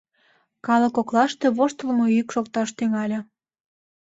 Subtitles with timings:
[0.65, 3.19] Калык коклаште воштылмо йӱк шокташ тӱҥале.